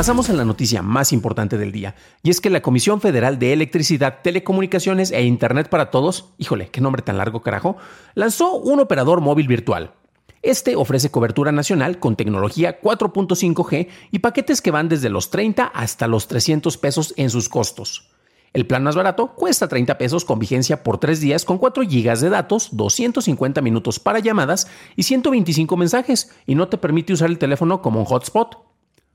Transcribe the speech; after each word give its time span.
Pasamos 0.00 0.30
a 0.30 0.32
la 0.32 0.46
noticia 0.46 0.80
más 0.80 1.12
importante 1.12 1.58
del 1.58 1.72
día, 1.72 1.94
y 2.22 2.30
es 2.30 2.40
que 2.40 2.48
la 2.48 2.62
Comisión 2.62 3.02
Federal 3.02 3.38
de 3.38 3.52
Electricidad, 3.52 4.20
Telecomunicaciones 4.22 5.10
e 5.10 5.24
Internet 5.24 5.68
para 5.68 5.90
Todos, 5.90 6.30
híjole, 6.38 6.70
qué 6.70 6.80
nombre 6.80 7.02
tan 7.02 7.18
largo 7.18 7.42
carajo, 7.42 7.76
lanzó 8.14 8.54
un 8.54 8.80
operador 8.80 9.20
móvil 9.20 9.46
virtual. 9.46 9.92
Este 10.40 10.74
ofrece 10.74 11.10
cobertura 11.10 11.52
nacional 11.52 11.98
con 11.98 12.16
tecnología 12.16 12.80
4.5G 12.80 13.88
y 14.10 14.20
paquetes 14.20 14.62
que 14.62 14.70
van 14.70 14.88
desde 14.88 15.10
los 15.10 15.28
30 15.28 15.66
hasta 15.66 16.08
los 16.08 16.28
300 16.28 16.78
pesos 16.78 17.12
en 17.18 17.28
sus 17.28 17.50
costos. 17.50 18.08
El 18.54 18.66
plan 18.66 18.82
más 18.82 18.96
barato 18.96 19.34
cuesta 19.34 19.68
30 19.68 19.98
pesos 19.98 20.24
con 20.24 20.38
vigencia 20.38 20.82
por 20.82 20.96
3 20.96 21.20
días 21.20 21.44
con 21.44 21.58
4 21.58 21.82
GB 21.82 22.18
de 22.20 22.30
datos, 22.30 22.70
250 22.72 23.60
minutos 23.60 24.00
para 24.00 24.20
llamadas 24.20 24.66
y 24.96 25.02
125 25.02 25.76
mensajes 25.76 26.34
y 26.46 26.54
no 26.54 26.68
te 26.68 26.78
permite 26.78 27.12
usar 27.12 27.28
el 27.28 27.36
teléfono 27.36 27.82
como 27.82 28.00
un 28.00 28.06
hotspot. 28.06 28.69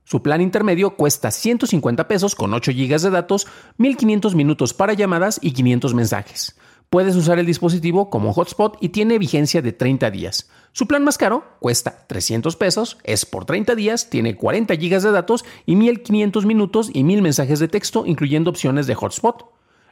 Su 0.05 0.21
plan 0.21 0.39
intermedio 0.39 0.95
cuesta 0.95 1.31
150 1.31 2.07
pesos 2.07 2.35
con 2.35 2.53
8 2.53 2.71
GB 2.73 3.01
de 3.01 3.09
datos, 3.09 3.47
1500 3.77 4.35
minutos 4.35 4.75
para 4.75 4.93
llamadas 4.93 5.39
y 5.41 5.51
500 5.51 5.95
mensajes. 5.95 6.55
Puedes 6.91 7.15
usar 7.15 7.39
el 7.39 7.47
dispositivo 7.47 8.11
como 8.11 8.31
hotspot 8.31 8.77
y 8.81 8.89
tiene 8.89 9.17
vigencia 9.17 9.63
de 9.63 9.73
30 9.73 10.11
días. 10.11 10.47
Su 10.73 10.85
plan 10.85 11.03
más 11.03 11.17
caro 11.17 11.43
cuesta 11.59 12.05
300 12.05 12.55
pesos, 12.55 12.99
es 13.03 13.25
por 13.25 13.45
30 13.45 13.73
días, 13.73 14.11
tiene 14.11 14.35
40 14.35 14.75
GB 14.75 15.01
de 15.01 15.11
datos 15.11 15.43
y 15.65 15.75
1500 15.75 16.45
minutos 16.45 16.91
y 16.93 17.03
1000 17.03 17.23
mensajes 17.23 17.59
de 17.59 17.67
texto, 17.67 18.05
incluyendo 18.05 18.51
opciones 18.51 18.85
de 18.85 18.93
hotspot. 18.93 19.45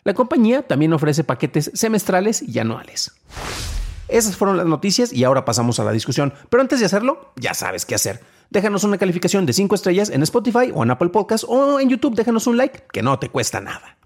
La 0.03 0.13
compañía 0.13 0.61
también 0.61 0.93
ofrece 0.93 1.23
paquetes 1.23 1.71
semestrales 1.73 2.43
y 2.43 2.59
anuales. 2.59 3.13
Esas 4.07 4.37
fueron 4.37 4.57
las 4.57 4.67
noticias 4.67 5.11
y 5.11 5.23
ahora 5.23 5.43
pasamos 5.43 5.79
a 5.79 5.83
la 5.83 5.91
discusión. 5.91 6.33
Pero 6.49 6.61
antes 6.61 6.79
de 6.79 6.85
hacerlo, 6.85 7.31
ya 7.35 7.55
sabes 7.55 7.85
qué 7.85 7.95
hacer. 7.95 8.19
Déjanos 8.53 8.83
una 8.83 8.99
calificación 8.99 9.47
de 9.47 9.53
5 9.53 9.73
estrellas 9.73 10.11
en 10.11 10.21
Spotify 10.21 10.71
o 10.75 10.83
en 10.83 10.91
Apple 10.91 11.09
Podcast 11.09 11.43
o 11.47 11.79
en 11.79 11.89
YouTube. 11.89 12.13
Déjanos 12.13 12.45
un 12.45 12.55
like, 12.55 12.83
que 12.91 13.01
no 13.01 13.17
te 13.17 13.29
cuesta 13.29 13.59
nada. 13.59 13.97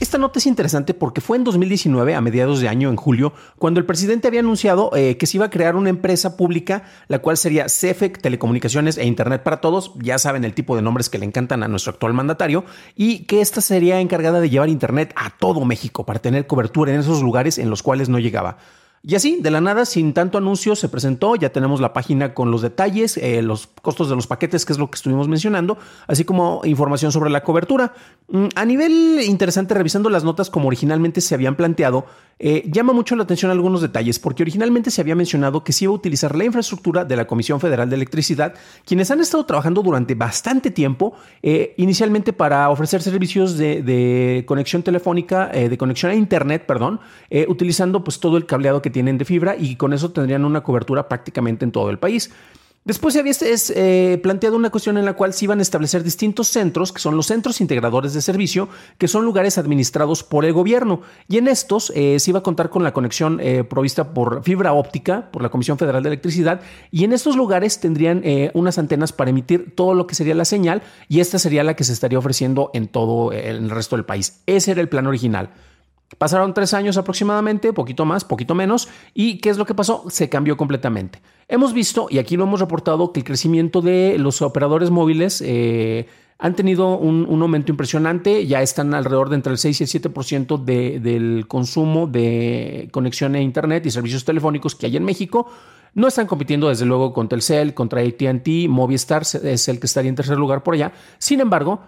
Esta 0.00 0.16
nota 0.16 0.38
es 0.38 0.46
interesante 0.46 0.94
porque 0.94 1.20
fue 1.20 1.36
en 1.36 1.44
2019, 1.44 2.14
a 2.14 2.22
mediados 2.22 2.60
de 2.60 2.70
año, 2.70 2.88
en 2.88 2.96
julio, 2.96 3.34
cuando 3.58 3.78
el 3.78 3.84
presidente 3.84 4.28
había 4.28 4.40
anunciado 4.40 4.96
eh, 4.96 5.18
que 5.18 5.26
se 5.26 5.36
iba 5.36 5.44
a 5.44 5.50
crear 5.50 5.76
una 5.76 5.90
empresa 5.90 6.38
pública, 6.38 6.84
la 7.08 7.18
cual 7.18 7.36
sería 7.36 7.68
CEFEC 7.68 8.22
Telecomunicaciones 8.22 8.96
e 8.96 9.04
Internet 9.04 9.42
para 9.42 9.60
Todos, 9.60 9.92
ya 9.96 10.18
saben 10.18 10.46
el 10.46 10.54
tipo 10.54 10.74
de 10.74 10.80
nombres 10.80 11.10
que 11.10 11.18
le 11.18 11.26
encantan 11.26 11.62
a 11.62 11.68
nuestro 11.68 11.92
actual 11.92 12.14
mandatario, 12.14 12.64
y 12.94 13.24
que 13.24 13.42
esta 13.42 13.60
sería 13.60 14.00
encargada 14.00 14.40
de 14.40 14.48
llevar 14.48 14.70
Internet 14.70 15.12
a 15.16 15.36
todo 15.36 15.66
México 15.66 16.06
para 16.06 16.18
tener 16.18 16.46
cobertura 16.46 16.94
en 16.94 17.00
esos 17.00 17.22
lugares 17.22 17.58
en 17.58 17.68
los 17.68 17.82
cuales 17.82 18.08
no 18.08 18.18
llegaba. 18.18 18.56
Y 19.08 19.14
así, 19.14 19.38
de 19.40 19.52
la 19.52 19.60
nada, 19.60 19.84
sin 19.84 20.12
tanto 20.12 20.36
anuncio, 20.36 20.74
se 20.74 20.88
presentó. 20.88 21.36
Ya 21.36 21.50
tenemos 21.52 21.80
la 21.80 21.92
página 21.92 22.34
con 22.34 22.50
los 22.50 22.60
detalles, 22.60 23.16
eh, 23.18 23.40
los 23.40 23.68
costos 23.68 24.08
de 24.08 24.16
los 24.16 24.26
paquetes, 24.26 24.64
que 24.64 24.72
es 24.72 24.80
lo 24.80 24.90
que 24.90 24.96
estuvimos 24.96 25.28
mencionando, 25.28 25.78
así 26.08 26.24
como 26.24 26.60
información 26.64 27.12
sobre 27.12 27.30
la 27.30 27.44
cobertura. 27.44 27.94
Mm, 28.26 28.46
a 28.56 28.64
nivel 28.64 29.20
interesante, 29.24 29.74
revisando 29.74 30.10
las 30.10 30.24
notas 30.24 30.50
como 30.50 30.66
originalmente 30.66 31.20
se 31.20 31.36
habían 31.36 31.54
planteado, 31.54 32.06
eh, 32.40 32.68
llama 32.68 32.92
mucho 32.92 33.14
la 33.14 33.22
atención 33.22 33.52
algunos 33.52 33.80
detalles, 33.80 34.18
porque 34.18 34.42
originalmente 34.42 34.90
se 34.90 35.00
había 35.00 35.14
mencionado 35.14 35.62
que 35.62 35.72
se 35.72 35.84
iba 35.84 35.92
a 35.92 35.94
utilizar 35.94 36.34
la 36.34 36.44
infraestructura 36.44 37.04
de 37.04 37.14
la 37.14 37.28
Comisión 37.28 37.60
Federal 37.60 37.88
de 37.88 37.94
Electricidad, 37.94 38.54
quienes 38.84 39.12
han 39.12 39.20
estado 39.20 39.46
trabajando 39.46 39.82
durante 39.82 40.16
bastante 40.16 40.72
tiempo, 40.72 41.14
eh, 41.44 41.74
inicialmente 41.76 42.32
para 42.32 42.70
ofrecer 42.70 43.02
servicios 43.02 43.56
de, 43.56 44.42
conexión 44.48 44.82
telefónica, 44.82 45.46
de 45.46 45.78
conexión 45.78 46.10
a 46.10 46.16
Internet, 46.16 46.66
perdón, 46.66 47.00
utilizando 47.48 48.02
pues 48.02 48.18
todo 48.18 48.36
el 48.36 48.46
cableado 48.46 48.82
que 48.82 48.90
tienen 48.96 49.18
de 49.18 49.26
fibra 49.26 49.56
y 49.58 49.76
con 49.76 49.92
eso 49.92 50.10
tendrían 50.10 50.46
una 50.46 50.62
cobertura 50.62 51.06
prácticamente 51.06 51.66
en 51.66 51.70
todo 51.70 51.90
el 51.90 51.98
país. 51.98 52.30
Después 52.82 53.12
se 53.12 53.20
había 53.20 53.34
eh, 53.74 54.18
planteado 54.22 54.56
una 54.56 54.70
cuestión 54.70 54.96
en 54.96 55.04
la 55.04 55.12
cual 55.12 55.34
se 55.34 55.44
iban 55.44 55.58
a 55.58 55.62
establecer 55.62 56.02
distintos 56.02 56.48
centros, 56.48 56.94
que 56.94 56.98
son 56.98 57.14
los 57.14 57.26
centros 57.26 57.60
integradores 57.60 58.14
de 58.14 58.22
servicio, 58.22 58.70
que 58.96 59.06
son 59.06 59.26
lugares 59.26 59.58
administrados 59.58 60.22
por 60.22 60.46
el 60.46 60.54
gobierno. 60.54 61.02
Y 61.28 61.36
en 61.36 61.48
estos 61.48 61.92
eh, 61.94 62.18
se 62.18 62.30
iba 62.30 62.38
a 62.38 62.42
contar 62.42 62.70
con 62.70 62.84
la 62.84 62.94
conexión 62.94 63.38
eh, 63.42 63.64
provista 63.64 64.14
por 64.14 64.42
fibra 64.42 64.72
óptica, 64.72 65.30
por 65.30 65.42
la 65.42 65.50
Comisión 65.50 65.76
Federal 65.76 66.02
de 66.02 66.08
Electricidad. 66.08 66.62
Y 66.90 67.04
en 67.04 67.12
estos 67.12 67.36
lugares 67.36 67.80
tendrían 67.80 68.22
unas 68.54 68.78
antenas 68.78 69.12
para 69.12 69.28
emitir 69.28 69.74
todo 69.76 69.92
lo 69.92 70.06
que 70.06 70.14
sería 70.14 70.34
la 70.34 70.46
señal, 70.46 70.80
y 71.06 71.20
esta 71.20 71.38
sería 71.38 71.64
la 71.64 71.76
que 71.76 71.84
se 71.84 71.92
estaría 71.92 72.18
ofreciendo 72.18 72.70
en 72.72 72.88
todo 72.88 73.32
el 73.32 73.68
resto 73.68 73.96
del 73.96 74.06
país. 74.06 74.40
Ese 74.46 74.70
era 74.70 74.80
el 74.80 74.88
plan 74.88 75.06
original. 75.06 75.50
Pasaron 76.18 76.54
tres 76.54 76.72
años 76.72 76.96
aproximadamente, 76.96 77.72
poquito 77.72 78.04
más, 78.04 78.24
poquito 78.24 78.54
menos, 78.54 78.88
y 79.12 79.38
¿qué 79.38 79.50
es 79.50 79.58
lo 79.58 79.66
que 79.66 79.74
pasó? 79.74 80.04
Se 80.08 80.28
cambió 80.28 80.56
completamente. 80.56 81.20
Hemos 81.48 81.72
visto, 81.72 82.06
y 82.08 82.18
aquí 82.18 82.36
lo 82.36 82.44
hemos 82.44 82.60
reportado, 82.60 83.12
que 83.12 83.20
el 83.20 83.24
crecimiento 83.24 83.82
de 83.82 84.16
los 84.18 84.40
operadores 84.40 84.90
móviles 84.90 85.42
eh, 85.44 86.06
han 86.38 86.54
tenido 86.54 86.96
un, 86.96 87.42
aumento 87.42 87.72
impresionante, 87.72 88.46
ya 88.46 88.62
están 88.62 88.94
alrededor 88.94 89.30
de 89.30 89.36
entre 89.36 89.52
el 89.52 89.58
6 89.58 89.80
y 89.80 89.84
el 89.84 89.90
7% 89.90 90.64
de, 90.64 91.00
del 91.00 91.46
consumo 91.48 92.06
de 92.06 92.88
conexión 92.92 93.34
a 93.34 93.40
Internet 93.40 93.84
y 93.86 93.90
servicios 93.90 94.24
telefónicos 94.24 94.74
que 94.74 94.86
hay 94.86 94.96
en 94.96 95.04
México. 95.04 95.50
No 95.94 96.06
están 96.06 96.26
compitiendo 96.26 96.68
desde 96.68 96.84
luego 96.84 97.14
contra 97.14 97.36
Telcel, 97.36 97.72
contra 97.72 98.02
ATT, 98.02 98.68
Movistar 98.68 99.22
es 99.22 99.68
el 99.68 99.80
que 99.80 99.86
estaría 99.86 100.10
en 100.10 100.14
tercer 100.14 100.36
lugar 100.36 100.62
por 100.62 100.74
allá. 100.74 100.92
Sin 101.18 101.40
embargo, 101.40 101.80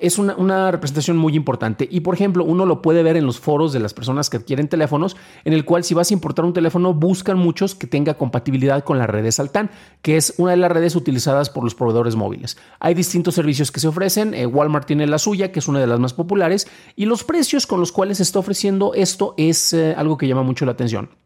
es 0.00 0.18
una, 0.18 0.70
representación 0.70 1.16
muy 1.16 1.34
importante. 1.34 1.88
Y 1.90 2.00
por 2.00 2.14
ejemplo, 2.14 2.44
uno 2.44 2.66
lo 2.66 2.82
puede 2.82 3.02
ver 3.02 3.16
en 3.16 3.26
los 3.26 3.40
foros 3.40 3.72
de 3.72 3.80
las 3.80 3.94
personas 3.94 4.30
que 4.30 4.36
adquieren 4.36 4.68
teléfonos, 4.68 5.16
en 5.44 5.52
el 5.52 5.64
cual 5.64 5.84
si 5.84 5.94
vas 5.94 6.10
a 6.10 6.14
importar 6.14 6.44
un 6.44 6.52
teléfono, 6.52 6.94
buscan 6.94 7.38
muchos 7.38 7.74
que 7.74 7.86
tenga 7.86 8.14
compatibilidad 8.14 8.84
con 8.84 8.98
las 8.98 9.10
redes 9.10 9.40
Altan, 9.40 9.70
que 10.02 10.16
es 10.16 10.34
una 10.38 10.52
de 10.52 10.58
las 10.58 10.70
redes 10.70 10.94
utilizadas 10.96 11.50
por 11.50 11.64
los 11.64 11.74
proveedores 11.74 12.16
móviles. 12.16 12.56
Hay 12.78 12.94
distintos 12.94 13.34
servicios 13.34 13.72
que 13.72 13.80
se 13.80 13.88
ofrecen, 13.88 14.34
eh, 14.34 14.46
Walmart 14.46 14.86
tiene 14.86 15.06
la 15.06 15.18
suya, 15.18 15.50
que 15.50 15.58
es 15.58 15.68
una 15.68 15.80
de 15.80 15.86
las 15.86 15.98
más 15.98 16.14
populares, 16.14 16.68
y 16.94 17.06
los 17.06 17.24
precios 17.24 17.66
con 17.66 17.80
los 17.80 17.92
cuales 17.92 18.18
se 18.18 18.22
está 18.22 18.38
ofreciendo 18.38 18.92
esto 18.94 19.34
es 19.36 19.72
eh, 19.72 19.94
algo 19.96 20.16
que 20.16 20.28
llama 20.28 20.42
mucho 20.42 20.64
la 20.64 20.72
atención 20.72 21.23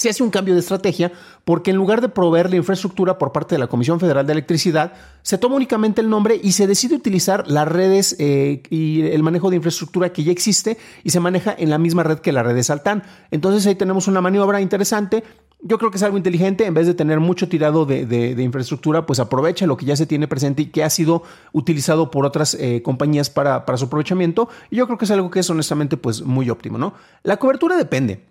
se 0.00 0.08
hace 0.08 0.22
un 0.22 0.30
cambio 0.30 0.54
de 0.54 0.60
estrategia 0.60 1.12
porque 1.44 1.72
en 1.72 1.76
lugar 1.76 2.00
de 2.00 2.08
proveer 2.08 2.48
la 2.48 2.56
infraestructura 2.56 3.18
por 3.18 3.32
parte 3.32 3.54
de 3.54 3.58
la 3.58 3.66
Comisión 3.66 4.00
Federal 4.00 4.26
de 4.26 4.32
Electricidad, 4.32 4.94
se 5.20 5.36
toma 5.36 5.56
únicamente 5.56 6.00
el 6.00 6.08
nombre 6.08 6.40
y 6.42 6.52
se 6.52 6.66
decide 6.66 6.94
utilizar 6.94 7.46
las 7.48 7.68
redes 7.68 8.16
eh, 8.18 8.62
y 8.70 9.02
el 9.02 9.22
manejo 9.22 9.50
de 9.50 9.56
infraestructura 9.56 10.10
que 10.10 10.24
ya 10.24 10.32
existe 10.32 10.78
y 11.04 11.10
se 11.10 11.20
maneja 11.20 11.54
en 11.58 11.68
la 11.68 11.76
misma 11.76 12.02
red 12.02 12.20
que 12.20 12.32
la 12.32 12.42
red 12.42 12.54
de 12.54 12.62
Saltán. 12.62 13.02
Entonces 13.30 13.66
ahí 13.66 13.74
tenemos 13.74 14.08
una 14.08 14.22
maniobra 14.22 14.62
interesante. 14.62 15.22
Yo 15.60 15.76
creo 15.76 15.90
que 15.90 15.98
es 15.98 16.02
algo 16.02 16.16
inteligente, 16.16 16.64
en 16.64 16.72
vez 16.72 16.86
de 16.86 16.94
tener 16.94 17.20
mucho 17.20 17.50
tirado 17.50 17.84
de, 17.84 18.34
infraestructura, 18.38 19.04
pues 19.04 19.20
aprovecha 19.20 19.66
lo 19.66 19.76
que 19.76 19.84
ya 19.84 19.96
se 19.96 20.06
tiene 20.06 20.28
presente 20.28 20.62
y 20.62 20.66
que 20.66 20.82
ha 20.82 20.88
sido 20.88 21.24
utilizado 21.52 22.10
por 22.10 22.24
otras 22.24 22.54
eh, 22.54 22.80
compañías 22.82 23.28
para, 23.28 23.66
para 23.66 23.76
su 23.76 23.84
aprovechamiento. 23.84 24.48
Y 24.70 24.76
yo 24.76 24.86
creo 24.86 24.96
que 24.96 25.04
es 25.04 25.10
algo 25.10 25.30
que 25.30 25.40
es 25.40 25.50
honestamente 25.50 25.98
pues 25.98 26.22
muy 26.22 26.48
óptimo, 26.48 26.78
¿no? 26.78 26.94
La 27.22 27.36
cobertura 27.36 27.76
depende. 27.76 28.29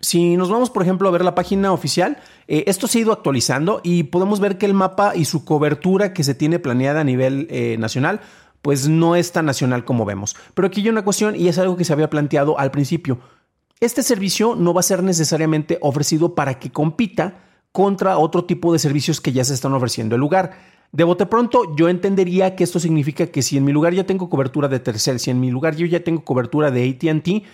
Si 0.00 0.36
nos 0.36 0.50
vamos, 0.50 0.70
por 0.70 0.82
ejemplo, 0.82 1.08
a 1.08 1.12
ver 1.12 1.24
la 1.24 1.34
página 1.34 1.72
oficial, 1.72 2.18
eh, 2.48 2.64
esto 2.66 2.88
se 2.88 2.98
ha 2.98 3.02
ido 3.02 3.12
actualizando 3.12 3.80
y 3.84 4.04
podemos 4.04 4.40
ver 4.40 4.58
que 4.58 4.66
el 4.66 4.74
mapa 4.74 5.14
y 5.14 5.24
su 5.24 5.44
cobertura 5.44 6.12
que 6.12 6.24
se 6.24 6.34
tiene 6.34 6.58
planeada 6.58 7.00
a 7.02 7.04
nivel 7.04 7.46
eh, 7.50 7.76
nacional, 7.78 8.20
pues 8.62 8.88
no 8.88 9.14
es 9.16 9.32
tan 9.32 9.46
nacional 9.46 9.84
como 9.84 10.04
vemos. 10.04 10.36
Pero 10.54 10.66
aquí 10.66 10.80
hay 10.80 10.88
una 10.88 11.04
cuestión 11.04 11.36
y 11.36 11.48
es 11.48 11.58
algo 11.58 11.76
que 11.76 11.84
se 11.84 11.92
había 11.92 12.10
planteado 12.10 12.58
al 12.58 12.70
principio. 12.70 13.20
Este 13.80 14.02
servicio 14.02 14.54
no 14.54 14.74
va 14.74 14.80
a 14.80 14.84
ser 14.84 15.02
necesariamente 15.02 15.78
ofrecido 15.80 16.34
para 16.34 16.58
que 16.58 16.70
compita 16.70 17.38
contra 17.72 18.18
otro 18.18 18.44
tipo 18.44 18.72
de 18.72 18.78
servicios 18.78 19.20
que 19.20 19.32
ya 19.32 19.44
se 19.44 19.54
están 19.54 19.72
ofreciendo 19.72 20.14
el 20.14 20.20
lugar. 20.20 20.52
De 20.92 21.04
bote 21.04 21.26
pronto, 21.26 21.74
yo 21.74 21.88
entendería 21.88 22.54
que 22.54 22.64
esto 22.64 22.78
significa 22.78 23.26
que 23.26 23.40
si 23.40 23.56
en 23.56 23.64
mi 23.64 23.72
lugar 23.72 23.94
ya 23.94 24.04
tengo 24.04 24.28
cobertura 24.28 24.68
de 24.68 24.78
Tercel, 24.78 25.18
si 25.18 25.30
en 25.30 25.40
mi 25.40 25.50
lugar 25.50 25.74
yo 25.74 25.86
ya 25.86 26.04
tengo 26.04 26.22
cobertura 26.22 26.70
de 26.70 26.90
ATT, 26.90 27.44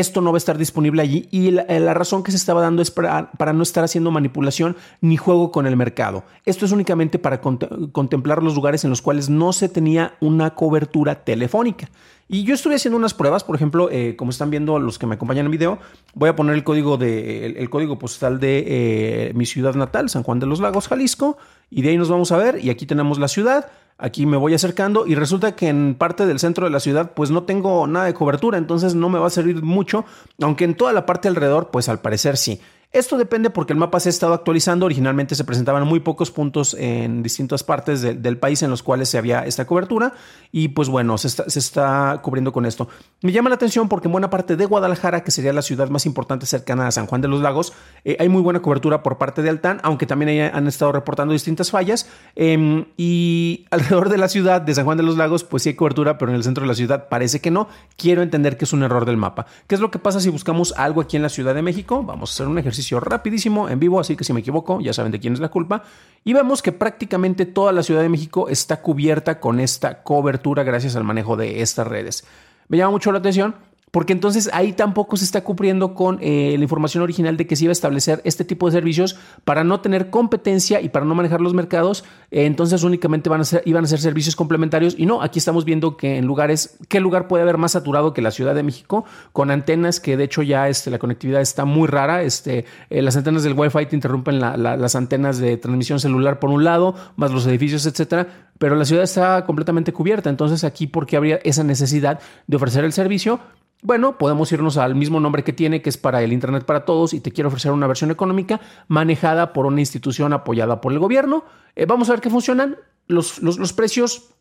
esto 0.00 0.20
no 0.20 0.32
va 0.32 0.36
a 0.36 0.38
estar 0.38 0.58
disponible 0.58 1.02
allí 1.02 1.28
y 1.30 1.50
la, 1.50 1.94
razón 1.94 2.22
que 2.22 2.30
se 2.30 2.36
estaba 2.36 2.60
dando 2.60 2.82
es 2.82 2.90
para, 2.90 3.52
no 3.54 3.62
estar 3.62 3.84
haciendo 3.84 4.10
manipulación 4.10 4.76
ni 5.00 5.16
juego 5.16 5.50
con 5.50 5.66
el 5.66 5.76
mercado. 5.76 6.24
Esto 6.44 6.64
es 6.64 6.72
únicamente 6.72 7.18
para 7.18 7.40
contemplar 7.40 8.42
los 8.42 8.54
lugares 8.54 8.84
en 8.84 8.90
los 8.90 9.02
cuales 9.02 9.28
no 9.28 9.52
se 9.52 9.68
tenía 9.68 10.14
una 10.20 10.54
cobertura 10.54 11.24
telefónica. 11.24 11.88
Y 12.28 12.42
yo 12.42 12.54
estuve 12.54 12.74
haciendo 12.74 12.98
unas 12.98 13.14
pruebas, 13.14 13.44
por 13.44 13.54
ejemplo, 13.54 13.88
eh, 13.90 14.16
como 14.16 14.32
están 14.32 14.50
viendo 14.50 14.80
los 14.80 14.98
que 14.98 15.06
me 15.06 15.14
acompañan 15.14 15.46
en 15.46 15.52
el 15.52 15.58
video, 15.58 15.78
voy 16.14 16.28
a 16.28 16.34
poner 16.34 16.56
el 16.56 16.64
código, 16.64 16.96
de, 16.96 17.46
el, 17.46 17.70
código 17.70 17.98
postal 18.00 18.40
de 18.40 18.64
eh, 18.66 19.32
mi 19.34 19.46
ciudad 19.46 19.74
natal, 19.74 20.08
San 20.08 20.24
Juan 20.24 20.40
de 20.40 20.46
los 20.46 20.58
Lagos, 20.58 20.88
Jalisco, 20.88 21.38
y 21.70 21.82
de 21.82 21.90
ahí 21.90 21.96
nos 21.96 22.10
vamos 22.10 22.32
a 22.32 22.36
ver, 22.36 22.64
y 22.64 22.70
aquí 22.70 22.84
tenemos 22.84 23.20
la 23.20 23.28
ciudad. 23.28 23.70
Aquí 23.98 24.26
me 24.26 24.36
voy 24.36 24.52
acercando 24.52 25.06
y 25.06 25.14
resulta 25.14 25.56
que 25.56 25.68
en 25.68 25.94
parte 25.94 26.26
del 26.26 26.38
centro 26.38 26.66
de 26.66 26.70
la 26.70 26.80
ciudad 26.80 27.12
pues 27.14 27.30
no 27.30 27.44
tengo 27.44 27.86
nada 27.86 28.04
de 28.04 28.12
cobertura, 28.12 28.58
entonces 28.58 28.94
no 28.94 29.08
me 29.08 29.18
va 29.18 29.28
a 29.28 29.30
servir 29.30 29.62
mucho, 29.62 30.04
aunque 30.40 30.64
en 30.64 30.74
toda 30.74 30.92
la 30.92 31.06
parte 31.06 31.28
alrededor 31.28 31.70
pues 31.70 31.88
al 31.88 32.00
parecer 32.00 32.36
sí. 32.36 32.60
Esto 32.96 33.18
depende 33.18 33.50
porque 33.50 33.74
el 33.74 33.78
mapa 33.78 34.00
se 34.00 34.08
ha 34.08 34.10
estado 34.10 34.32
actualizando. 34.32 34.86
Originalmente 34.86 35.34
se 35.34 35.44
presentaban 35.44 35.86
muy 35.86 36.00
pocos 36.00 36.30
puntos 36.30 36.72
en 36.72 37.22
distintas 37.22 37.62
partes 37.62 38.00
del 38.00 38.38
país 38.38 38.62
en 38.62 38.70
los 38.70 38.82
cuales 38.82 39.10
se 39.10 39.18
había 39.18 39.44
esta 39.44 39.66
cobertura 39.66 40.14
y 40.50 40.68
pues 40.68 40.88
bueno, 40.88 41.18
se 41.18 41.28
está, 41.58 42.18
cubriendo 42.22 42.52
con 42.52 42.64
esto. 42.64 42.88
Me 43.20 43.32
llama 43.32 43.50
la 43.50 43.56
atención 43.56 43.90
porque 43.90 44.08
en 44.08 44.12
buena 44.12 44.30
parte 44.30 44.56
de 44.56 44.64
Guadalajara, 44.64 45.24
que 45.24 45.30
sería 45.30 45.52
la 45.52 45.60
ciudad 45.60 45.90
más 45.90 46.06
importante 46.06 46.46
cercana 46.46 46.86
a 46.86 46.90
San 46.90 47.04
Juan 47.04 47.20
de 47.20 47.28
los 47.28 47.42
Lagos, 47.42 47.74
eh, 48.06 48.16
hay 48.18 48.30
muy 48.30 48.40
buena 48.40 48.62
cobertura 48.62 49.02
por 49.02 49.18
parte 49.18 49.42
de 49.42 49.50
Altán, 49.50 49.78
aunque 49.82 50.06
también 50.06 50.50
han 50.54 50.66
estado 50.66 50.92
reportando 50.92 51.34
distintas 51.34 51.70
fallas. 51.70 52.08
Em, 52.34 52.86
y 52.96 53.66
alrededor 53.70 54.08
de 54.08 54.16
la 54.16 54.30
ciudad 54.30 54.62
de 54.62 54.74
San 54.74 54.86
Juan 54.86 54.96
de 54.96 55.02
los 55.02 55.18
Lagos, 55.18 55.44
pues 55.44 55.64
sí 55.64 55.68
hay 55.68 55.74
cobertura, 55.74 56.16
pero 56.16 56.30
en 56.30 56.36
el 56.36 56.44
centro 56.44 56.62
de 56.62 56.68
la 56.68 56.74
ciudad 56.74 57.08
parece 57.10 57.42
que 57.42 57.50
no. 57.50 57.68
Quiero 57.98 58.22
entender 58.22 58.56
que 58.56 58.64
es 58.64 58.72
un 58.72 58.82
error 58.82 59.04
del 59.04 59.18
mapa. 59.18 59.44
¿Qué 59.66 59.74
es 59.74 59.82
lo 59.82 59.90
que 59.90 59.98
pasa 59.98 60.18
si 60.18 60.30
buscamos 60.30 60.72
algo 60.78 61.02
aquí 61.02 61.16
en 61.16 61.22
la 61.22 61.28
Ciudad 61.28 61.54
de 61.54 61.60
México? 61.60 62.02
Vamos 62.02 62.30
a 62.30 62.32
hacer 62.32 62.48
un 62.48 62.58
ejercicio 62.58 62.85
rapidísimo 62.92 63.68
en 63.68 63.78
vivo, 63.78 64.00
así 64.00 64.16
que 64.16 64.24
si 64.24 64.32
me 64.32 64.40
equivoco, 64.40 64.80
ya 64.80 64.92
saben 64.92 65.12
de 65.12 65.20
quién 65.20 65.32
es 65.32 65.40
la 65.40 65.48
culpa. 65.48 65.82
Y 66.24 66.32
vemos 66.32 66.62
que 66.62 66.72
prácticamente 66.72 67.46
toda 67.46 67.72
la 67.72 67.82
Ciudad 67.82 68.02
de 68.02 68.08
México 68.08 68.48
está 68.48 68.80
cubierta 68.80 69.40
con 69.40 69.60
esta 69.60 70.02
cobertura 70.02 70.62
gracias 70.62 70.96
al 70.96 71.04
manejo 71.04 71.36
de 71.36 71.62
estas 71.62 71.86
redes. 71.86 72.24
Me 72.68 72.78
llama 72.78 72.92
mucho 72.92 73.12
la 73.12 73.18
atención 73.18 73.54
porque 73.90 74.12
entonces 74.12 74.50
ahí 74.52 74.72
tampoco 74.72 75.16
se 75.16 75.24
está 75.24 75.42
cumpliendo 75.42 75.94
con 75.94 76.18
eh, 76.20 76.54
la 76.56 76.62
información 76.62 77.02
original 77.02 77.36
de 77.36 77.46
que 77.46 77.56
se 77.56 77.64
iba 77.64 77.70
a 77.70 77.72
establecer 77.72 78.20
este 78.24 78.44
tipo 78.44 78.66
de 78.66 78.72
servicios 78.72 79.16
para 79.44 79.64
no 79.64 79.80
tener 79.80 80.10
competencia 80.10 80.80
y 80.80 80.88
para 80.88 81.06
no 81.06 81.14
manejar 81.14 81.40
los 81.40 81.54
mercados, 81.54 82.04
eh, 82.30 82.46
entonces 82.46 82.82
únicamente 82.82 83.30
iban 83.64 83.84
a 83.84 83.88
ser 83.88 84.00
servicios 84.00 84.36
complementarios 84.36 84.94
y 84.98 85.06
no, 85.06 85.22
aquí 85.22 85.38
estamos 85.38 85.64
viendo 85.64 85.96
que 85.96 86.18
en 86.18 86.26
lugares, 86.26 86.78
¿qué 86.88 87.00
lugar 87.00 87.28
puede 87.28 87.42
haber 87.42 87.58
más 87.58 87.72
saturado 87.72 88.12
que 88.12 88.22
la 88.22 88.32
Ciudad 88.32 88.54
de 88.54 88.62
México? 88.62 89.04
Con 89.32 89.50
antenas 89.50 90.00
que 90.00 90.16
de 90.16 90.24
hecho 90.24 90.42
ya 90.42 90.68
este, 90.68 90.90
la 90.90 90.98
conectividad 90.98 91.40
está 91.40 91.64
muy 91.64 91.86
rara, 91.86 92.22
este, 92.22 92.64
eh, 92.90 93.02
las 93.02 93.16
antenas 93.16 93.44
del 93.44 93.54
Wi-Fi 93.54 93.86
te 93.86 93.96
interrumpen 93.96 94.40
las 94.40 94.96
antenas 94.96 95.38
de 95.38 95.56
transmisión 95.56 96.00
celular 96.00 96.38
por 96.40 96.50
un 96.50 96.64
lado, 96.64 96.94
más 97.16 97.30
los 97.30 97.46
edificios, 97.46 97.86
etcétera, 97.86 98.48
pero 98.58 98.74
la 98.74 98.84
ciudad 98.84 99.04
está 99.04 99.44
completamente 99.44 99.92
cubierta, 99.92 100.28
entonces 100.28 100.64
aquí, 100.64 100.86
¿por 100.86 101.06
qué 101.06 101.16
habría 101.16 101.36
esa 101.44 101.62
necesidad 101.62 102.20
de 102.46 102.56
ofrecer 102.56 102.84
el 102.84 102.92
servicio? 102.92 103.40
Bueno, 103.82 104.18
podemos 104.18 104.50
irnos 104.52 104.78
al 104.78 104.94
mismo 104.94 105.20
nombre 105.20 105.44
que 105.44 105.52
tiene, 105.52 105.82
que 105.82 105.90
es 105.90 105.98
para 105.98 106.22
el 106.22 106.32
Internet 106.32 106.64
para 106.64 106.84
Todos, 106.84 107.12
y 107.12 107.20
te 107.20 107.30
quiero 107.30 107.48
ofrecer 107.48 107.72
una 107.72 107.86
versión 107.86 108.10
económica 108.10 108.60
manejada 108.88 109.52
por 109.52 109.66
una 109.66 109.80
institución 109.80 110.32
apoyada 110.32 110.80
por 110.80 110.92
el 110.92 110.98
gobierno. 110.98 111.44
Eh, 111.76 111.86
vamos 111.86 112.08
a 112.08 112.12
ver 112.12 112.20
qué 112.20 112.30
funcionan. 112.30 112.76
Los, 113.06 113.40
los, 113.42 113.58
los 113.58 113.72
precios 113.72 114.35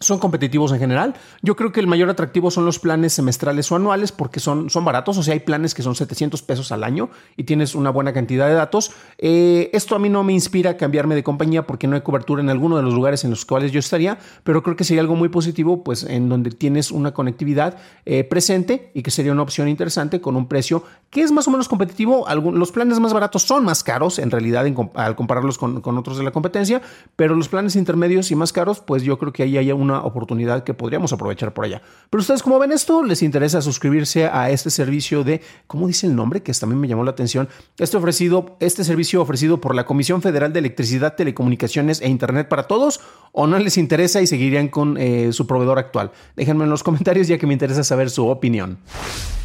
son 0.00 0.18
competitivos 0.18 0.72
en 0.72 0.78
general. 0.78 1.14
Yo 1.42 1.56
creo 1.56 1.72
que 1.72 1.80
el 1.80 1.86
mayor 1.86 2.10
atractivo 2.10 2.50
son 2.50 2.64
los 2.64 2.78
planes 2.78 3.12
semestrales 3.12 3.70
o 3.70 3.76
anuales 3.76 4.12
porque 4.12 4.40
son, 4.40 4.68
son 4.68 4.84
baratos. 4.84 5.16
O 5.18 5.22
sea, 5.22 5.34
hay 5.34 5.40
planes 5.40 5.74
que 5.74 5.82
son 5.82 5.94
700 5.94 6.42
pesos 6.42 6.72
al 6.72 6.84
año 6.84 7.10
y 7.36 7.44
tienes 7.44 7.74
una 7.74 7.90
buena 7.90 8.12
cantidad 8.12 8.48
de 8.48 8.54
datos. 8.54 8.92
Eh, 9.18 9.70
esto 9.72 9.94
a 9.94 9.98
mí 9.98 10.08
no 10.08 10.24
me 10.24 10.32
inspira 10.32 10.70
a 10.70 10.76
cambiarme 10.76 11.14
de 11.14 11.22
compañía 11.22 11.66
porque 11.66 11.86
no 11.86 11.94
hay 11.94 12.02
cobertura 12.02 12.42
en 12.42 12.50
alguno 12.50 12.76
de 12.76 12.82
los 12.82 12.92
lugares 12.92 13.24
en 13.24 13.30
los 13.30 13.44
cuales 13.44 13.72
yo 13.72 13.78
estaría, 13.78 14.18
pero 14.42 14.62
creo 14.62 14.76
que 14.76 14.84
sería 14.84 15.00
algo 15.00 15.14
muy 15.14 15.28
positivo, 15.28 15.84
pues 15.84 16.02
en 16.02 16.28
donde 16.28 16.50
tienes 16.50 16.90
una 16.90 17.12
conectividad 17.12 17.78
eh, 18.04 18.24
presente 18.24 18.90
y 18.94 19.02
que 19.02 19.10
sería 19.10 19.32
una 19.32 19.42
opción 19.42 19.68
interesante 19.68 20.20
con 20.20 20.36
un 20.36 20.48
precio 20.48 20.84
que 21.10 21.22
es 21.22 21.30
más 21.30 21.46
o 21.46 21.50
menos 21.50 21.68
competitivo. 21.68 22.26
los 22.52 22.72
planes 22.72 22.98
más 22.98 23.12
baratos 23.12 23.42
son 23.42 23.64
más 23.64 23.84
caros 23.84 24.18
en 24.18 24.30
realidad 24.30 24.66
al 24.94 25.16
compararlos 25.16 25.58
con, 25.58 25.80
con, 25.80 25.96
otros 25.98 26.18
de 26.18 26.24
la 26.24 26.32
competencia, 26.32 26.82
pero 27.16 27.36
los 27.36 27.48
planes 27.48 27.76
intermedios 27.76 28.30
y 28.30 28.34
más 28.34 28.52
caros, 28.52 28.80
pues 28.80 29.02
yo 29.04 29.18
creo 29.18 29.32
que 29.32 29.44
ahí 29.44 29.56
hay 29.56 29.70
un 29.72 29.83
una 29.84 30.02
oportunidad 30.02 30.64
que 30.64 30.74
podríamos 30.74 31.12
aprovechar 31.12 31.54
por 31.54 31.64
allá. 31.64 31.82
Pero 32.10 32.20
ustedes, 32.20 32.42
¿cómo 32.42 32.58
ven 32.58 32.72
esto? 32.72 33.02
¿Les 33.02 33.22
interesa 33.22 33.62
suscribirse 33.62 34.26
a 34.26 34.50
este 34.50 34.70
servicio 34.70 35.24
de, 35.24 35.40
¿cómo 35.66 35.86
dice 35.86 36.06
el 36.06 36.16
nombre? 36.16 36.42
Que 36.42 36.52
también 36.52 36.80
me 36.80 36.88
llamó 36.88 37.04
la 37.04 37.10
atención. 37.10 37.48
Este, 37.78 37.96
ofrecido, 37.96 38.56
este 38.60 38.84
servicio 38.84 39.20
ofrecido 39.20 39.60
por 39.60 39.74
la 39.74 39.84
Comisión 39.84 40.22
Federal 40.22 40.52
de 40.52 40.60
Electricidad, 40.60 41.14
Telecomunicaciones 41.14 42.00
e 42.00 42.08
Internet 42.08 42.48
para 42.48 42.64
Todos, 42.64 43.00
o 43.32 43.46
no 43.46 43.58
les 43.58 43.76
interesa 43.78 44.22
y 44.22 44.26
seguirían 44.26 44.68
con 44.68 44.96
eh, 44.96 45.32
su 45.32 45.46
proveedor 45.46 45.78
actual. 45.78 46.12
Déjenme 46.36 46.64
en 46.64 46.70
los 46.70 46.82
comentarios 46.82 47.28
ya 47.28 47.38
que 47.38 47.46
me 47.46 47.52
interesa 47.52 47.84
saber 47.84 48.10
su 48.10 48.26
opinión. 48.26 48.78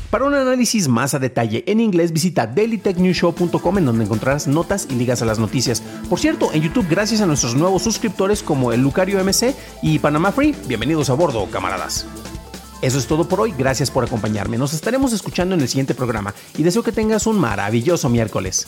Para 0.10 0.26
un 0.26 0.34
análisis 0.34 0.88
más 0.88 1.14
a 1.14 1.20
detalle 1.20 1.64
en 1.68 1.80
inglés, 1.80 2.12
visita 2.12 2.48
dailytechnewshow.com 2.48 3.78
en 3.78 3.86
donde 3.86 4.06
encontrarás 4.06 4.48
notas 4.48 4.88
y 4.90 4.96
ligas 4.96 5.22
a 5.22 5.26
las 5.26 5.38
noticias. 5.38 5.84
Por 6.10 6.20
cierto, 6.20 6.52
en 6.52 6.64
YouTube, 6.64 6.88
gracias 6.90 7.22
a 7.22 7.28
nuestros 7.28 7.56
nuevos 7.56 7.84
suscriptores 7.84 8.42
como 8.42 8.74
el 8.74 8.82
Lucario 8.82 9.24
MC 9.24 9.54
y 9.84 10.00
Panama 10.00 10.32
Free, 10.32 10.56
bienvenidos 10.68 11.12
a 11.12 11.14
bordo, 11.14 11.46
camaradas. 11.52 12.08
Eso 12.82 12.98
es 12.98 13.06
todo 13.06 13.28
por 13.28 13.42
hoy, 13.42 13.54
gracias 13.56 13.92
por 13.92 14.04
acompañarme. 14.04 14.58
Nos 14.58 14.74
estaremos 14.74 15.14
escuchando 15.14 15.54
en 15.54 15.62
el 15.62 15.68
siguiente 15.68 15.94
programa 15.94 16.34
y 16.58 16.64
deseo 16.64 16.82
que 16.82 16.92
tengas 16.92 17.28
un 17.28 17.38
maravilloso 17.38 18.10
miércoles. 18.10 18.68